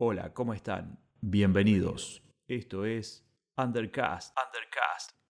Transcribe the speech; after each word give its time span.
Hola, 0.00 0.32
¿cómo 0.32 0.54
están? 0.54 1.00
Bienvenidos. 1.20 2.22
Esto 2.46 2.84
es 2.84 3.26
Undercast, 3.56 4.32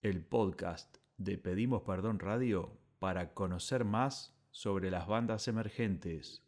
el 0.02 0.22
podcast 0.22 0.98
de 1.17 1.38
Pedimos 1.38 1.84
Perdón 1.84 2.18
Radio 2.18 2.78
para 2.99 3.33
conocer 3.33 3.86
más 3.86 4.36
sobre 4.50 4.91
las 4.91 5.07
bandas 5.07 5.49
emergentes. 5.49 6.42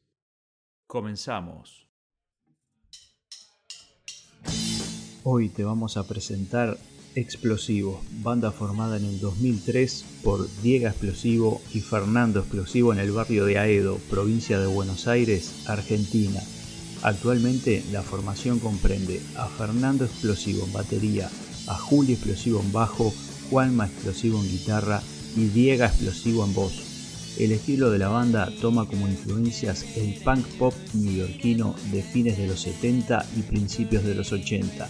Comenzamos. 0.86 1.88
Hoy 5.24 5.48
te 5.48 5.64
vamos 5.64 5.96
a 5.96 6.06
presentar 6.06 6.76
Explosivo, 7.14 8.02
banda 8.22 8.52
formada 8.52 8.98
en 8.98 9.06
el 9.06 9.18
2003 9.18 10.20
por 10.22 10.46
Diego 10.60 10.88
Explosivo 10.88 11.62
y 11.72 11.80
Fernando 11.80 12.40
Explosivo 12.40 12.92
en 12.92 12.98
el 12.98 13.12
barrio 13.12 13.46
de 13.46 13.58
Aedo, 13.58 13.96
provincia 14.10 14.60
de 14.60 14.66
Buenos 14.66 15.08
Aires, 15.08 15.66
Argentina. 15.70 16.40
Actualmente 17.02 17.82
la 17.92 18.02
formación 18.02 18.58
comprende 18.58 19.20
a 19.36 19.46
Fernando 19.46 20.04
Explosivo 20.04 20.66
en 20.66 20.72
batería, 20.72 21.30
a 21.66 21.74
Julio 21.74 22.14
Explosivo 22.14 22.60
en 22.60 22.72
bajo, 22.72 23.14
Juanma 23.48 23.86
Explosivo 23.86 24.38
en 24.38 24.50
guitarra 24.50 25.02
y 25.34 25.46
Diego 25.46 25.84
Explosivo 25.84 26.44
en 26.44 26.54
voz. 26.54 26.72
El 27.38 27.52
estilo 27.52 27.90
de 27.90 27.98
la 27.98 28.08
banda 28.08 28.52
toma 28.60 28.86
como 28.86 29.08
influencias 29.08 29.86
el 29.96 30.14
punk 30.22 30.44
pop 30.58 30.74
neoyorquino 30.92 31.74
de 31.90 32.02
fines 32.02 32.36
de 32.36 32.46
los 32.46 32.60
70 32.60 33.24
y 33.36 33.42
principios 33.42 34.04
de 34.04 34.14
los 34.14 34.32
80. 34.32 34.86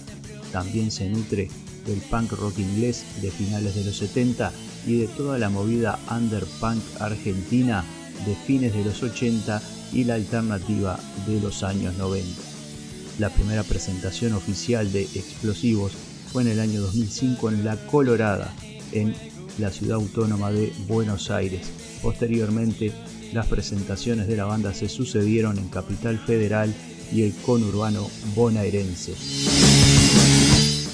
También 0.51 0.91
se 0.91 1.09
nutre 1.09 1.49
del 1.87 2.01
punk 2.01 2.33
rock 2.33 2.59
inglés 2.59 3.05
de 3.23 3.31
finales 3.31 3.77
de 3.77 3.85
los 3.85 3.97
70 3.97 4.53
y 4.85 4.99
de 4.99 5.07
toda 5.07 5.39
la 5.39 5.49
movida 5.49 6.01
underpunk 6.11 6.83
argentina 6.99 7.85
de 8.27 8.35
fines 8.35 8.75
de 8.75 8.85
los 8.85 9.01
80 9.01 9.63
y 9.93 10.05
la 10.05 10.15
alternativa 10.15 10.99
de 11.27 11.41
los 11.41 11.63
años 11.63 11.97
90. 11.97 12.29
La 13.19 13.31
primera 13.31 13.63
presentación 13.63 14.33
oficial 14.33 14.93
de 14.93 15.03
Explosivos 15.03 15.93
fue 16.33 16.43
en 16.43 16.49
el 16.49 16.61
año 16.61 16.81
2005 16.81 17.51
en 17.51 17.65
La 17.65 17.77
Colorada, 17.87 18.55
en 18.93 19.15
la 19.59 19.71
ciudad 19.71 19.97
autónoma 19.97 20.51
de 20.51 20.73
Buenos 20.89 21.31
Aires. 21.31 21.71
Posteriormente, 22.03 22.93
las 23.33 23.47
presentaciones 23.47 24.27
de 24.27 24.37
la 24.37 24.45
banda 24.45 24.73
se 24.75 24.89
sucedieron 24.89 25.59
en 25.59 25.69
Capital 25.69 26.19
Federal 26.19 26.75
y 27.13 27.23
el 27.23 27.35
conurbano 27.35 28.09
bonaerense. 28.35 29.13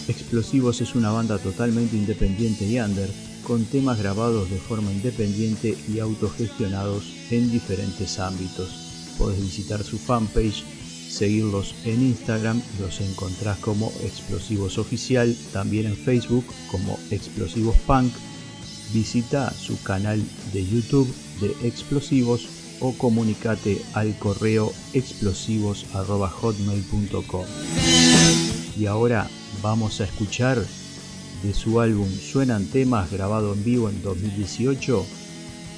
Explosivos 0.09 0.81
es 0.81 0.95
una 0.95 1.11
banda 1.11 1.39
totalmente 1.39 1.97
independiente 1.97 2.67
y 2.67 2.79
under, 2.79 3.09
con 3.47 3.65
temas 3.65 3.99
grabados 3.99 4.51
de 4.51 4.59
forma 4.59 4.91
independiente 4.91 5.77
y 5.89 6.01
autogestionados 6.01 7.05
en 7.31 7.51
diferentes 7.51 8.19
ámbitos. 8.19 8.86
Puedes 9.19 9.41
visitar 9.41 9.83
su 9.83 9.99
fanpage, 9.99 10.63
seguirlos 11.09 11.75
en 11.85 12.03
Instagram, 12.03 12.63
los 12.81 13.01
encontrás 13.01 13.59
como 13.59 13.93
Explosivos 14.03 14.79
Oficial, 14.79 15.37
también 15.53 15.87
en 15.87 15.97
Facebook 15.97 16.45
como 16.71 16.97
Explosivos 17.11 17.77
Punk. 17.87 18.13
Visita 18.93 19.53
su 19.53 19.83
canal 19.83 20.23
de 20.53 20.65
YouTube 20.65 21.13
de 21.41 21.49
Explosivos 21.67 22.47
o 22.81 22.93
comunicate 22.93 23.83
al 23.95 24.17
correo 24.19 24.73
explosivos.hotmail.com. 24.93 27.47
Y 28.79 28.87
ahora 28.87 29.29
vamos 29.63 30.01
a 30.01 30.05
escuchar 30.05 30.63
de 31.43 31.55
su 31.55 31.81
álbum 31.81 32.09
Suenan 32.09 32.67
temas 32.67 33.11
grabado 33.11 33.55
en 33.55 33.65
vivo 33.65 33.89
en 33.89 34.01
2018, 34.03 35.05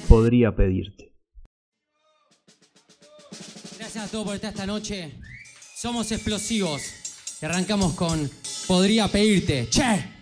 Podría 0.07 0.55
pedirte. 0.55 1.08
Gracias 3.91 4.05
a 4.05 4.11
todos 4.11 4.25
por 4.27 4.35
estar 4.35 4.51
esta 4.51 4.67
noche. 4.67 5.11
Somos 5.75 6.11
explosivos. 6.11 6.79
Arrancamos 7.41 7.95
con 7.95 8.29
Podría 8.67 9.07
pedirte. 9.07 9.67
¡Che! 9.67 10.18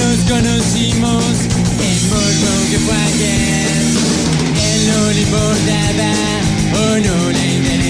nos 0.00 0.18
conocimos 0.30 1.24
es 1.88 2.00
por 2.08 2.32
que 2.70 2.78
fue 2.78 2.94
ayer. 2.94 3.82
Él 4.72 4.80
no 4.88 5.12
le 5.12 5.20
importaba 5.20 6.12
o 6.74 6.98
no 6.98 7.30
le 7.30 7.54
interesaba. 7.54 7.89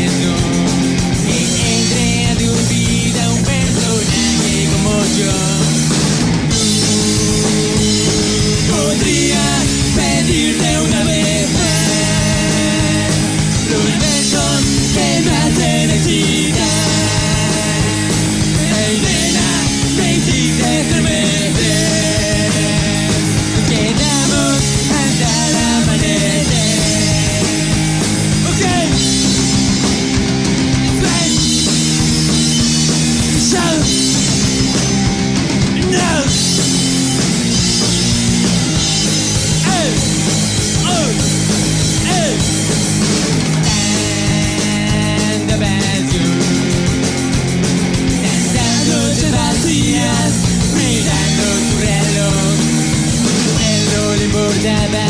gustaba 54.60 55.06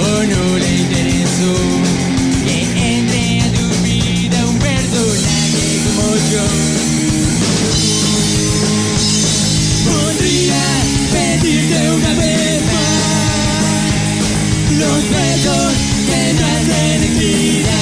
o 0.00 0.22
no 0.24 0.58
le 0.58 0.70
interesó. 0.76 1.54
Que 2.44 2.58
entre 2.96 3.40
a 3.40 3.48
tu 3.52 3.66
vida 3.82 4.38
un 4.46 4.58
personaje 4.58 5.66
como 5.84 6.08
yo. 6.32 6.46
Podría 9.88 10.64
pedirte 11.12 11.78
una 11.90 12.12
vez 12.14 12.62
más 12.74 14.20
los 14.78 15.02
besos 15.10 15.72
que 16.06 16.20
no 16.34 16.44
hacen 16.46 17.02
actividad. 17.02 17.78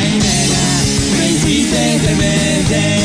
Ay, 0.00 0.12
nena, 0.24 0.64
me 1.18 1.24
hiciste 1.30 1.82
demente. 2.06 3.03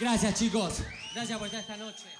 Gracias 0.00 0.34
chicos. 0.34 0.78
Gracias 1.14 1.38
por 1.38 1.46
estar 1.46 1.60
esta 1.60 1.76
noche. 1.76 2.19